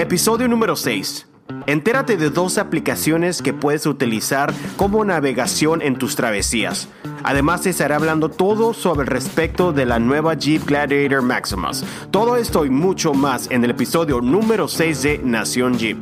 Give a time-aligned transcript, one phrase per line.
[0.00, 1.26] Episodio número 6.
[1.66, 6.88] Entérate de dos aplicaciones que puedes utilizar como navegación en tus travesías.
[7.22, 11.84] Además te estaré hablando todo sobre el respecto de la nueva Jeep Gladiator Maximus.
[12.10, 15.98] Todo esto y mucho más en el episodio número 6 de Nación Jeep.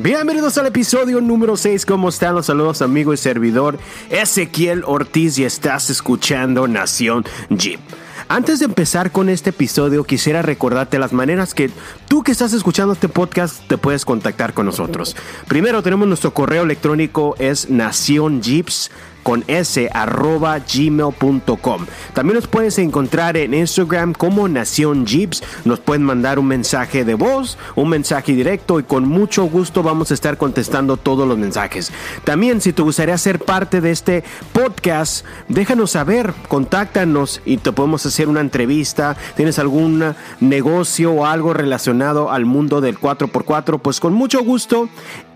[0.00, 1.84] Bienvenidos al episodio número 6.
[1.84, 3.80] ¿Cómo están los saludos, amigo y servidor
[4.10, 7.80] Ezequiel Ortiz y estás escuchando Nación Jeep?
[8.28, 11.68] Antes de empezar con este episodio, quisiera recordarte las maneras que
[12.06, 15.16] tú que estás escuchando este podcast te puedes contactar con nosotros.
[15.48, 18.92] Primero tenemos nuestro correo electrónico es nacionjeeps
[19.28, 21.86] con s arroba gmail.com.
[22.14, 25.42] También nos puedes encontrar en Instagram como Nación Jeeps.
[25.66, 30.10] Nos pueden mandar un mensaje de voz, un mensaje directo y con mucho gusto vamos
[30.10, 31.92] a estar contestando todos los mensajes.
[32.24, 34.24] También si te gustaría ser parte de este
[34.54, 39.14] podcast, déjanos saber, contáctanos y te podemos hacer una entrevista.
[39.36, 43.78] ¿Tienes algún negocio o algo relacionado al mundo del 4x4?
[43.78, 44.88] Pues con mucho gusto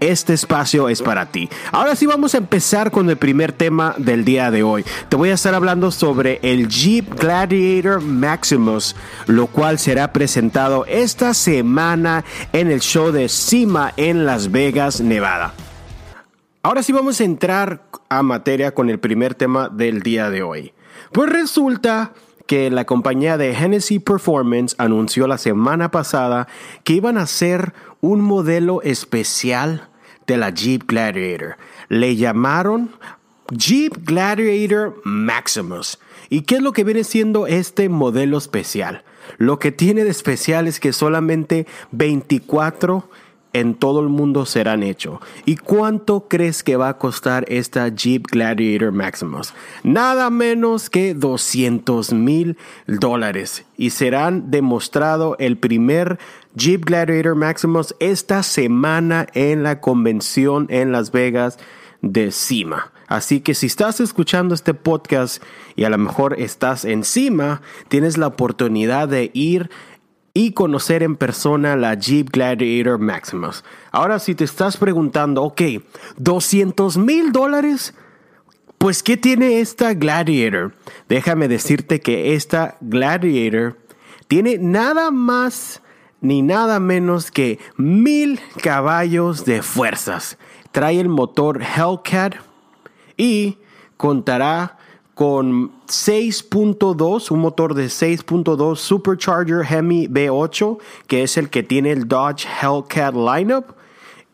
[0.03, 1.48] este espacio es para ti.
[1.70, 4.84] Ahora sí vamos a empezar con el primer tema del día de hoy.
[5.08, 11.34] Te voy a estar hablando sobre el Jeep Gladiator Maximus, lo cual será presentado esta
[11.34, 15.55] semana en el show de Cima en Las Vegas, Nevada.
[16.62, 20.73] Ahora sí vamos a entrar a materia con el primer tema del día de hoy.
[21.12, 22.12] Pues resulta
[22.47, 26.48] que la compañía de Hennessy Performance anunció la semana pasada
[26.84, 29.89] que iban a hacer un modelo especial
[30.27, 31.56] de la Jeep Gladiator.
[31.89, 32.91] Le llamaron
[33.51, 35.98] Jeep Gladiator Maximus.
[36.31, 39.05] ¿Y qué es lo que viene siendo este modelo especial?
[39.39, 43.09] Lo que tiene de especial es que solamente 24
[43.53, 45.19] en todo el mundo serán hechos.
[45.45, 49.53] ¿Y cuánto crees que va a costar esta Jeep Gladiator Maximus?
[49.83, 53.64] Nada menos que 200 mil dólares.
[53.77, 56.19] Y serán demostrado el primer
[56.55, 61.58] Jeep Gladiator Maximus esta semana en la convención en Las Vegas
[62.02, 62.92] de CIMA.
[63.13, 65.42] Así que si estás escuchando este podcast
[65.77, 69.70] y a lo mejor estás encima, tienes la oportunidad de ir
[70.35, 73.65] y conocer en persona la Jeep Gladiator Maximus.
[73.91, 75.63] Ahora, si te estás preguntando, ok,
[76.17, 77.95] 200 mil dólares,
[78.79, 80.75] pues ¿qué tiene esta Gladiator?
[81.09, 83.77] Déjame decirte que esta Gladiator
[84.27, 85.83] tiene nada más
[86.23, 90.39] ni nada menos que mil caballos de fuerzas.
[90.70, 92.37] Trae el motor Hellcat
[93.17, 93.59] y
[93.97, 94.79] contará
[95.14, 102.08] con 6.2, un motor de 6.2 Supercharger Hemi V8, que es el que tiene el
[102.08, 103.74] Dodge Hellcat lineup.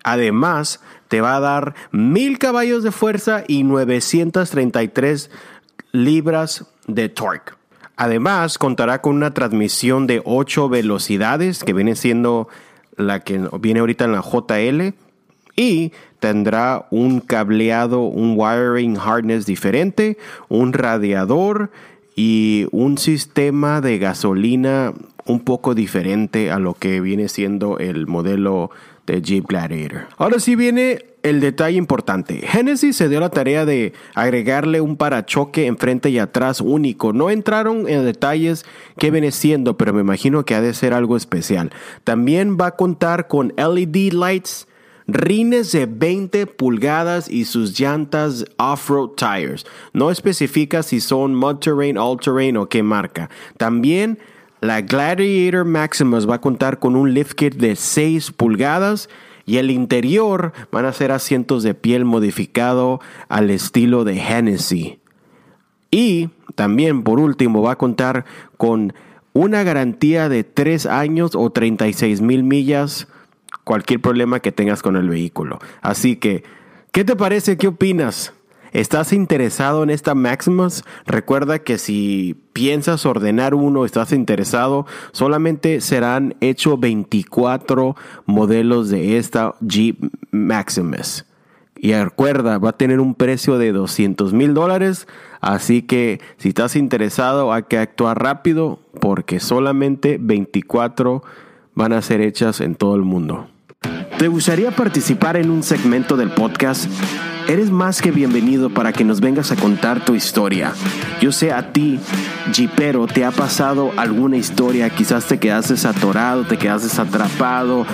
[0.05, 5.31] Además, te va a dar 1000 caballos de fuerza y 933
[5.93, 7.53] libras de torque.
[7.97, 12.49] Además, contará con una transmisión de 8 velocidades, que viene siendo
[12.97, 14.95] la que viene ahorita en la JL
[15.59, 20.17] y tendrá un cableado, un wiring harness diferente,
[20.49, 21.73] un radiador
[22.15, 24.95] y un sistema de gasolina
[25.27, 28.71] un poco diferente a lo que viene siendo el modelo
[29.05, 30.07] de Jeep Gladiator.
[30.17, 32.37] Ahora sí viene el detalle importante.
[32.47, 37.13] Genesis se dio la tarea de agregarle un parachoque enfrente y atrás único.
[37.13, 38.65] No entraron en detalles
[38.97, 41.73] qué viene siendo, pero me imagino que ha de ser algo especial.
[42.05, 44.68] También va a contar con LED lights
[45.09, 49.67] rines de 20 pulgadas y sus llantas off-road tires.
[49.95, 53.31] No especifica si son mud terrain, all terrain o qué marca.
[53.57, 54.19] También
[54.61, 59.09] la Gladiator Maximus va a contar con un lift kit de 6 pulgadas
[59.47, 65.01] y el interior van a ser asientos de piel modificado al estilo de Hennessy.
[65.91, 68.27] Y también por último va a contar
[68.59, 68.93] con
[69.33, 73.09] una garantía de 3 años o 36 mil millas
[73.69, 75.59] cualquier problema que tengas con el vehículo.
[75.83, 76.43] Así que,
[76.91, 77.59] ¿qué te parece?
[77.59, 78.33] ¿Qué opinas?
[78.73, 80.85] ¿Estás interesado en esta Maximus?
[81.05, 87.95] Recuerda que si piensas ordenar uno, estás interesado, solamente serán hechos 24
[88.25, 89.99] modelos de esta Jeep
[90.31, 91.27] Maximus.
[91.77, 95.07] Y recuerda, va a tener un precio de 200 mil dólares.
[95.43, 101.23] Así que si estás interesado, hay que actuar rápido porque solamente 24
[101.75, 103.47] van a ser hechas en todo el mundo.
[104.19, 106.87] ¿Te gustaría participar en un segmento del podcast?
[107.47, 110.73] Eres más que bienvenido para que nos vengas a contar tu historia.
[111.21, 112.01] Yo sé a ti,
[112.53, 117.87] Jeepero, te ha pasado alguna historia, quizás te quedaste atorado, te quedaste atrapado,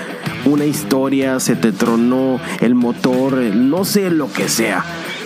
[0.47, 4.83] una historia, se te tronó el motor, no sé lo que sea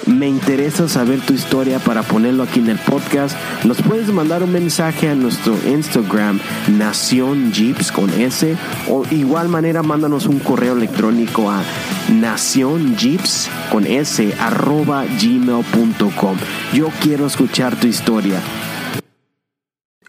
[0.09, 3.37] me interesa saber tu historia para ponerlo aquí en el podcast.
[3.65, 6.41] Nos puedes mandar un mensaje a nuestro Instagram,
[6.77, 8.57] Nación Jeeps con S,
[8.89, 11.63] o igual manera mándanos un correo electrónico a
[12.11, 16.37] Nación Jeeps con S arroba gmail.com.
[16.73, 18.41] Yo quiero escuchar tu historia.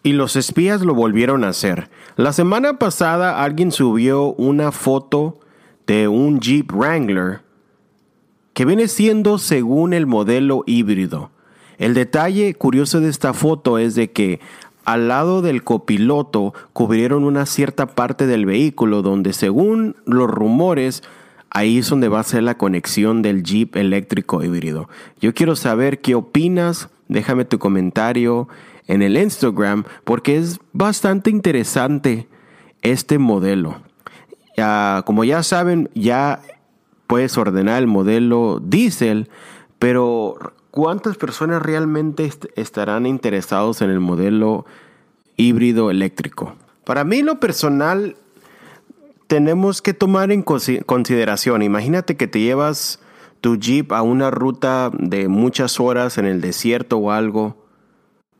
[0.01, 1.90] Y los espías lo volvieron a hacer.
[2.16, 5.42] La semana pasada alguien subió una foto
[5.86, 7.42] de un Jeep Wrangler
[8.59, 11.31] que viene siendo según el modelo híbrido.
[11.77, 14.41] El detalle curioso de esta foto es de que
[14.83, 21.03] al lado del copiloto cubrieron una cierta parte del vehículo donde según los rumores
[21.50, 24.89] ahí es donde va a ser la conexión del Jeep eléctrico híbrido.
[25.21, 28.50] Yo quiero saber qué opinas, déjame tu comentario
[28.88, 32.27] en el Instagram porque es bastante interesante
[32.81, 33.77] este modelo.
[35.05, 36.41] como ya saben, ya
[37.09, 39.31] puedes ordenar el modelo diésel,
[39.79, 40.38] pero
[40.69, 44.67] ¿cuántas personas realmente estarán interesados en el modelo
[45.35, 46.53] híbrido eléctrico?
[46.83, 48.15] Para mí, lo personal,
[49.25, 53.00] tenemos que tomar en consideración, imagínate que te llevas
[53.41, 57.65] tu Jeep a una ruta de muchas horas en el desierto o algo,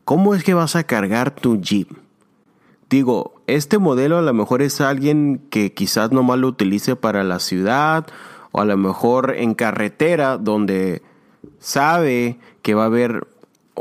[0.04, 1.88] ¿cómo es que vas a cargar tu Jeep?
[2.88, 7.40] Digo, este modelo a lo mejor es alguien que quizás nomás lo utilice para la
[7.40, 8.06] ciudad
[8.52, 11.02] o a lo mejor en carretera donde
[11.58, 13.26] sabe que va a haber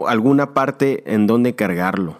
[0.07, 2.17] alguna parte en donde cargarlo.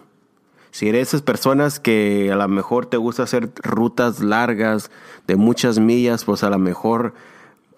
[0.70, 4.90] Si eres esas personas que a lo mejor te gusta hacer rutas largas
[5.26, 7.14] de muchas millas, pues a lo mejor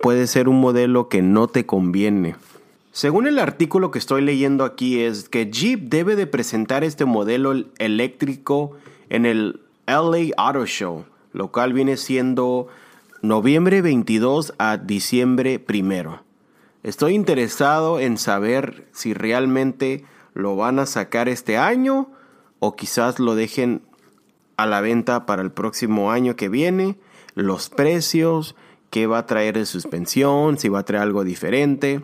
[0.01, 2.37] puede ser un modelo que no te conviene.
[2.93, 7.55] Según el artículo que estoy leyendo aquí es que Jeep debe de presentar este modelo
[7.79, 8.73] eléctrico
[9.09, 12.69] en el LA Auto Show, lo cual viene siendo
[13.23, 16.23] noviembre 22 a diciembre 1.
[16.83, 20.05] Estoy interesado en saber si realmente
[20.35, 22.11] lo van a sacar este año
[22.59, 23.83] o quizás lo dejen
[24.57, 26.99] a la venta para el próximo año que viene,
[27.37, 28.57] los precios,
[28.91, 32.03] qué va a traer de suspensión, si va a traer algo diferente.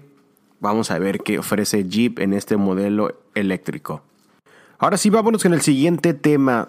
[0.61, 4.03] Vamos a ver qué ofrece Jeep en este modelo eléctrico.
[4.79, 6.69] Ahora sí, vámonos con el siguiente tema.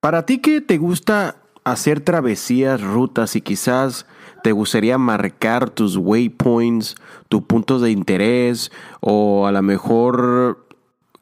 [0.00, 1.36] Para ti que te gusta
[1.66, 4.06] hacer travesías, rutas y quizás
[4.44, 6.94] te gustaría marcar tus waypoints,
[7.28, 8.70] tus puntos de interés
[9.00, 10.64] o a lo mejor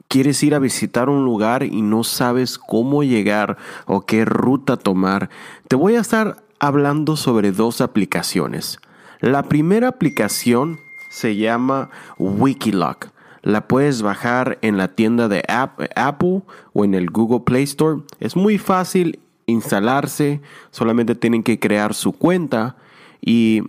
[0.09, 3.57] quieres ir a visitar un lugar y no sabes cómo llegar
[3.87, 5.31] o qué ruta tomar,
[5.67, 8.81] te voy a estar hablando sobre dos aplicaciones.
[9.21, 11.89] La primera aplicación se llama
[12.19, 13.09] Wikiloc.
[13.41, 16.43] La puedes bajar en la tienda de Apple
[16.75, 18.03] o en el Google Play Store.
[18.21, 22.77] Es muy fácil instalarse, solamente tienen que crear su cuenta
[23.21, 23.63] y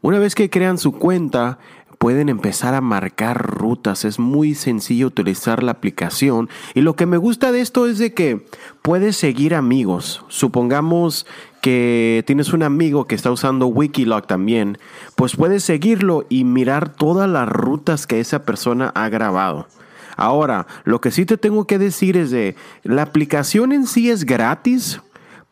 [0.00, 1.58] una vez que crean su cuenta
[2.04, 4.04] pueden empezar a marcar rutas.
[4.04, 6.50] Es muy sencillo utilizar la aplicación.
[6.74, 8.44] Y lo que me gusta de esto es de que
[8.82, 10.22] puedes seguir amigos.
[10.28, 11.26] Supongamos
[11.62, 14.76] que tienes un amigo que está usando Wikiloc también,
[15.16, 19.66] pues puedes seguirlo y mirar todas las rutas que esa persona ha grabado.
[20.16, 24.24] Ahora, lo que sí te tengo que decir es de la aplicación en sí es
[24.24, 25.00] gratis,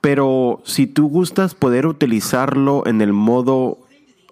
[0.02, 3.78] pero si tú gustas poder utilizarlo en el modo,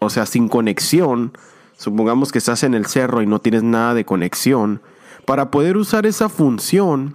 [0.01, 1.33] o sea, sin conexión,
[1.79, 4.83] supongamos que estás en el cerro y no tienes nada de conexión,
[5.25, 7.15] para poder usar esa función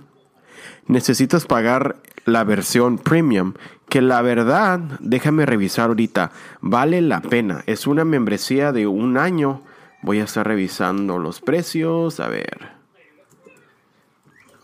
[0.87, 3.53] necesitas pagar la versión premium,
[3.89, 6.31] que la verdad, déjame revisar ahorita,
[6.61, 7.63] vale la pena.
[7.67, 9.61] Es una membresía de un año.
[10.01, 12.19] Voy a estar revisando los precios.
[12.19, 12.69] A ver.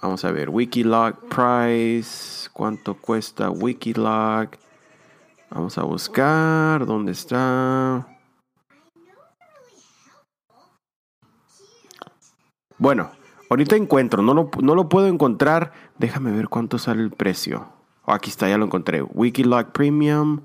[0.02, 2.50] Vamos a ver, Wikiloc Price.
[2.52, 4.58] ¿Cuánto cuesta Wikiloc?
[5.52, 6.88] Vamos a buscar.
[6.88, 8.08] ¿Dónde está?
[12.80, 13.12] Bueno,
[13.52, 14.24] ahorita encuentro.
[14.24, 15.72] No lo, no lo puedo encontrar.
[16.00, 17.68] Déjame ver cuánto sale el precio.
[18.06, 19.04] Oh, aquí está, ya lo encontré.
[19.04, 20.42] Wikiloc Premium.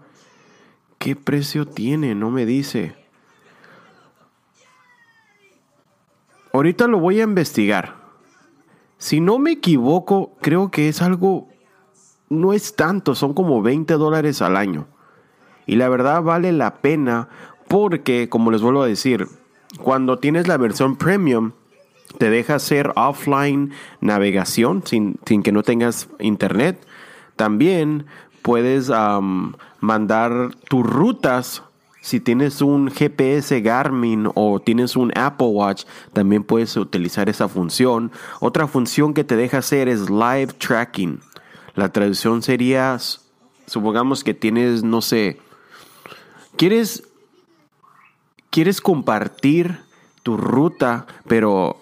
[0.98, 2.14] ¿Qué precio tiene?
[2.14, 2.94] No me dice.
[6.52, 8.05] Ahorita lo voy a investigar.
[8.98, 11.48] Si no me equivoco, creo que es algo,
[12.28, 14.86] no es tanto, son como 20 dólares al año.
[15.66, 17.28] Y la verdad vale la pena
[17.68, 19.26] porque, como les vuelvo a decir,
[19.82, 21.52] cuando tienes la versión premium,
[22.18, 26.86] te deja hacer offline navegación sin, que no tengas internet.
[27.34, 28.06] También
[28.42, 28.90] puedes
[29.80, 31.62] mandar tus rutas
[32.06, 38.12] si tienes un GPS Garmin o tienes un Apple Watch, también puedes utilizar esa función.
[38.38, 41.18] Otra función que te deja hacer es live tracking.
[41.74, 42.96] La traducción sería,
[43.66, 45.40] supongamos que tienes, no sé,
[46.56, 47.02] quieres,
[48.50, 49.80] quieres compartir
[50.22, 51.76] tu ruta, pero,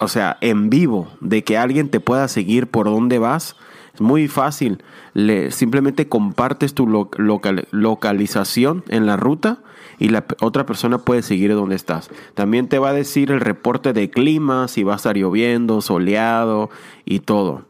[0.00, 3.54] o sea, en vivo, de que alguien te pueda seguir por dónde vas,
[4.00, 4.82] muy fácil.
[5.14, 9.58] Le, simplemente compartes tu localización en la ruta
[9.98, 12.10] y la otra persona puede seguir donde estás.
[12.34, 16.70] También te va a decir el reporte de clima, si va a estar lloviendo, soleado
[17.04, 17.66] y todo.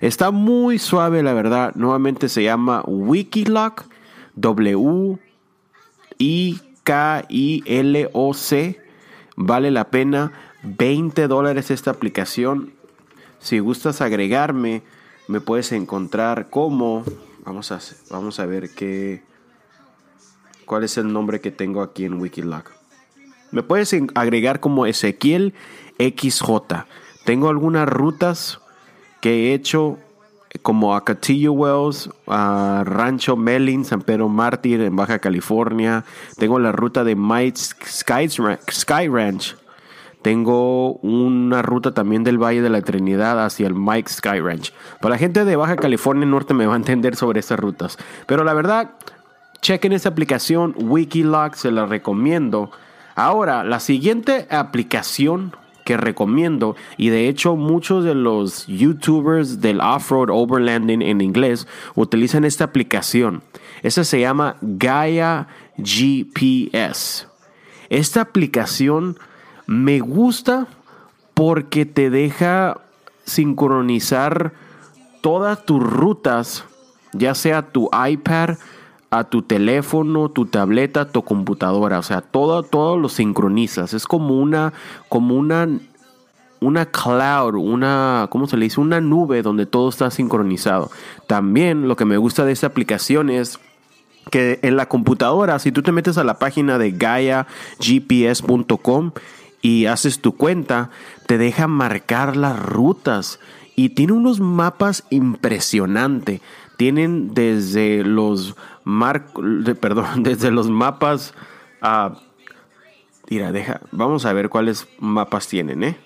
[0.00, 1.74] Está muy suave, la verdad.
[1.74, 3.84] Nuevamente se llama Wikiloc,
[4.34, 5.18] W
[6.18, 8.80] I K I L O C.
[9.36, 12.72] Vale la pena 20 dólares esta aplicación.
[13.38, 14.82] Si gustas agregarme,
[15.28, 17.04] me puedes encontrar como
[17.44, 17.80] vamos a
[18.10, 19.22] vamos a ver qué
[20.64, 22.72] cuál es el nombre que tengo aquí en Wikiloc.
[23.52, 25.54] Me puedes agregar como Ezequiel
[25.98, 26.84] XJ.
[27.24, 28.60] Tengo algunas rutas
[29.20, 29.98] que he hecho
[30.62, 36.04] como a Catillo Wells, a Rancho Melin, San Pedro Mártir en Baja California.
[36.38, 39.56] Tengo la ruta de Mike Sky Ranch.
[40.22, 44.72] Tengo una ruta también del Valle de la Trinidad hacia el Mike Sky Ranch.
[45.00, 47.96] Para la gente de Baja California Norte me va a entender sobre estas rutas.
[48.26, 48.90] Pero la verdad,
[49.62, 52.70] chequen esa aplicación Wikiloc, se la recomiendo.
[53.14, 55.54] Ahora, la siguiente aplicación
[55.86, 62.44] que recomiendo y de hecho muchos de los youtubers del off-road overlanding en inglés utilizan
[62.44, 63.42] esta aplicación.
[63.82, 65.46] Esa se llama Gaia
[65.78, 67.28] GPS.
[67.88, 69.16] Esta aplicación
[69.66, 70.66] me gusta
[71.34, 72.78] porque te deja
[73.24, 74.52] sincronizar
[75.20, 76.64] todas tus rutas,
[77.12, 78.56] ya sea tu iPad,
[79.10, 83.92] a tu teléfono, tu tableta, tu computadora, o sea, todo, todo lo sincronizas.
[83.94, 84.72] Es como una,
[85.08, 85.68] como una,
[86.60, 88.80] una cloud, una, ¿cómo se le dice?
[88.80, 90.90] Una nube donde todo está sincronizado.
[91.26, 93.58] También lo que me gusta de esta aplicación es
[94.30, 97.46] que en la computadora, si tú te metes a la página de GaiaGPS.com
[99.66, 100.90] y haces tu cuenta,
[101.26, 103.40] te deja marcar las rutas
[103.74, 106.40] y tiene unos mapas impresionantes.
[106.76, 108.54] Tienen desde los
[108.84, 109.26] mar,
[109.80, 111.34] perdón, desde los mapas
[111.82, 112.14] a
[113.28, 115.96] Mira, deja, vamos a ver cuáles mapas tienen, ¿eh?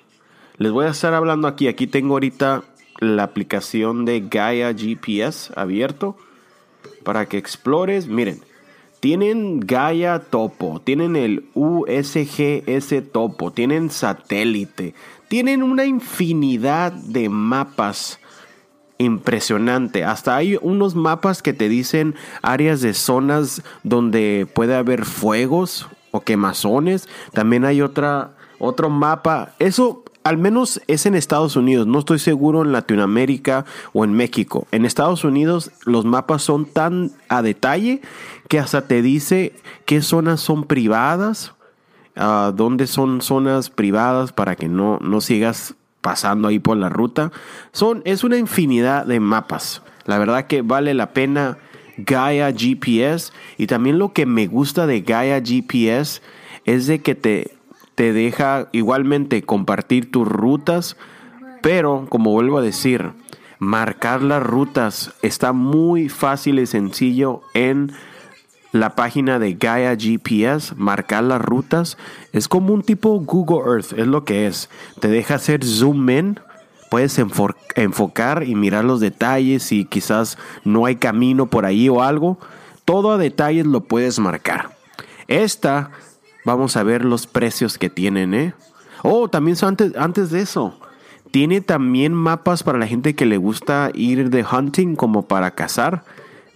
[0.57, 1.69] Les voy a estar hablando aquí.
[1.69, 2.63] Aquí tengo ahorita
[2.99, 6.17] la aplicación de Gaia GPS abierto
[7.05, 8.07] para que explores.
[8.07, 8.41] Miren,
[9.01, 14.95] tienen Gaia Topo, tienen el USGS Topo, tienen satélite,
[15.29, 18.21] tienen una infinidad de mapas
[18.99, 20.05] impresionante.
[20.05, 26.21] Hasta hay unos mapas que te dicen áreas de zonas donde puede haber fuegos o
[26.21, 27.09] quemazones.
[27.33, 29.55] También hay otra, otro mapa.
[29.59, 31.87] Eso al menos es en Estados Unidos.
[31.87, 34.67] No estoy seguro en Latinoamérica o en México.
[34.71, 38.03] En Estados Unidos los mapas son tan a detalle
[38.49, 39.55] que hasta te dice
[39.87, 41.55] qué zonas son privadas.
[42.17, 47.33] Uh, dónde son zonas privadas para que no, no sigas pasando ahí por la ruta.
[47.73, 49.83] Son, es una infinidad de mapas.
[50.07, 51.59] La verdad que vale la pena
[51.97, 53.33] Gaia GPS.
[53.57, 56.21] Y también lo que me gusta de Gaia GPS
[56.65, 57.57] es de que te,
[58.01, 60.97] te deja igualmente compartir tus rutas.
[61.61, 63.11] Pero, como vuelvo a decir,
[63.59, 67.93] marcar las rutas está muy fácil y sencillo en
[68.73, 71.99] la página de Gaia GPS, marcar las rutas,
[72.33, 74.71] es como un tipo Google Earth, es lo que es.
[74.99, 76.41] Te deja hacer zoom in,
[76.91, 82.39] puedes enfocar y mirar los detalles y quizás no hay camino por ahí o algo.
[82.87, 84.71] Todo a detalles lo puedes marcar.
[85.29, 85.91] Esta,
[86.45, 88.55] vamos a ver los precios que tienen, ¿eh?
[89.03, 90.79] Oh, también antes, antes de eso.
[91.31, 96.05] Tiene también mapas para la gente que le gusta ir de hunting como para cazar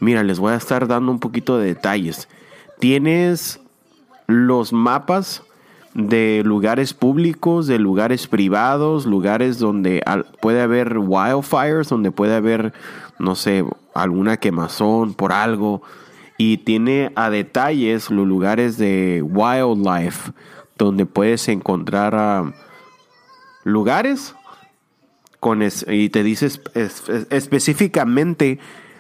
[0.05, 2.29] Mira, les voy a estar dando un poquito de detalles.
[2.79, 3.61] Tienes
[4.26, 5.43] los mapas
[5.95, 10.03] de lugares públicos, de lugares privados, lugares donde
[10.43, 12.75] puede haber wildfires, donde puede haber,
[13.19, 13.64] no sé,
[13.95, 15.83] alguna quemazón por algo.
[16.37, 20.33] Y tiene a detalles los lugares de wildlife,
[20.76, 22.53] donde puedes encontrar
[23.62, 24.35] lugares
[25.41, 26.61] con y te dices
[27.31, 28.59] específicamente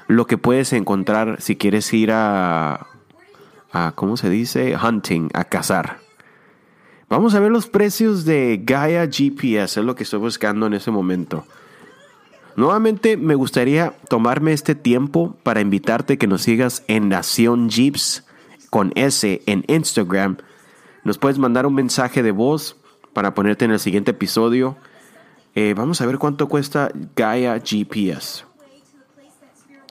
[0.08, 2.86] lo que puedes encontrar si quieres ir a,
[3.72, 4.76] a, ¿cómo se dice?
[4.76, 5.98] Hunting, a cazar.
[7.08, 10.90] Vamos a ver los precios de Gaia GPS, es lo que estoy buscando en ese
[10.90, 11.46] momento.
[12.56, 18.24] Nuevamente me gustaría tomarme este tiempo para invitarte que nos sigas en Nación Jeeps
[18.70, 20.36] con S en Instagram.
[21.02, 22.76] Nos puedes mandar un mensaje de voz
[23.12, 24.76] para ponerte en el siguiente episodio.
[25.54, 28.44] Eh, vamos a ver cuánto cuesta Gaia GPS.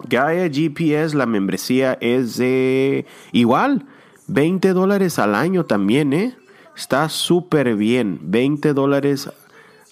[0.08, 3.86] Gaia GPS, la membresía es de igual,
[4.28, 6.36] 20 dólares al año también, ¿eh?
[6.76, 8.20] Está súper bien.
[8.24, 9.30] 20 dólares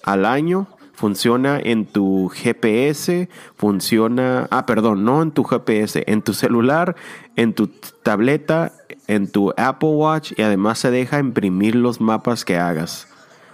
[0.03, 0.67] al año.
[1.01, 6.95] Funciona en tu GPS, funciona, ah, perdón, no en tu GPS, en tu celular,
[7.35, 7.71] en tu
[8.03, 8.73] tableta,
[9.07, 13.07] en tu Apple Watch y además se deja imprimir los mapas que hagas.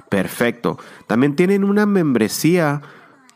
[0.10, 0.78] Perfecto.
[1.08, 2.82] También tienen una membresía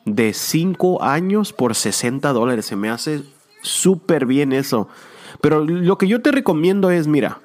[0.04, 2.66] de 5 años por 60 dólares.
[2.66, 3.24] Se me hace
[3.62, 4.90] súper bien eso.
[5.40, 7.40] Pero lo que yo te recomiendo es, mira,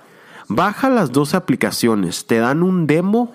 [0.48, 2.26] baja las dos aplicaciones.
[2.26, 3.30] Te dan un demo,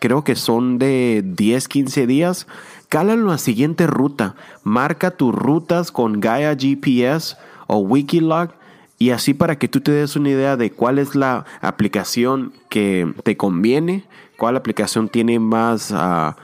[0.00, 2.46] creo que son de 10, 15 días.
[2.88, 4.34] Cálalo la siguiente ruta.
[4.62, 7.36] Marca tus rutas con Gaia GPS
[7.66, 8.50] o Wikilog
[8.98, 13.12] y así para que tú te des una idea de cuál es la aplicación que
[13.24, 14.04] te conviene,
[14.36, 15.92] cuál aplicación tiene más...
[15.92, 16.36] Ah,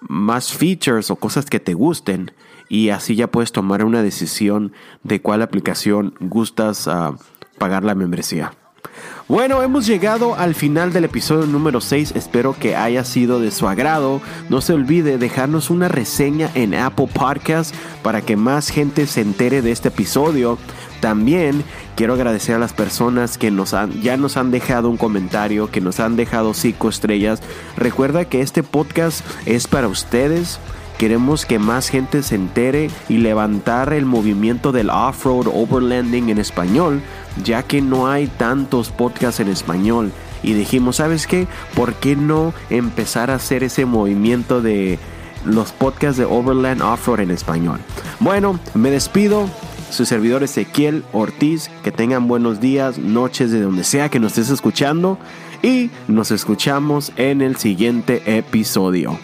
[0.00, 2.32] más features o cosas que te gusten
[2.68, 7.16] y así ya puedes tomar una decisión de cuál aplicación gustas ah,
[7.58, 8.52] pagar la membresía.
[9.28, 12.14] Bueno, hemos llegado al final del episodio número 6.
[12.16, 14.20] Espero que haya sido de su agrado.
[14.48, 17.72] No se olvide dejarnos una reseña en Apple Podcast
[18.02, 20.58] para que más gente se entere de este episodio.
[21.00, 21.62] También
[21.94, 25.80] quiero agradecer a las personas que nos han, ya nos han dejado un comentario, que
[25.80, 27.40] nos han dejado cinco estrellas.
[27.76, 30.58] Recuerda que este podcast es para ustedes.
[31.00, 37.00] Queremos que más gente se entere y levantar el movimiento del off-road overlanding en español,
[37.42, 40.12] ya que no hay tantos podcasts en español.
[40.42, 41.48] Y dijimos, ¿sabes qué?
[41.74, 44.98] ¿Por qué no empezar a hacer ese movimiento de
[45.46, 47.80] los podcasts de Overland Off-Road en español?
[48.18, 49.48] Bueno, me despido
[49.88, 51.70] su servidor Ezequiel Ortiz.
[51.82, 55.16] Que tengan buenos días, noches, de donde sea que nos estés escuchando.
[55.62, 59.18] Y nos escuchamos en el siguiente episodio.